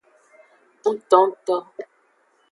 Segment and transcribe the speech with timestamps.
[0.89, 1.55] Ngtongto.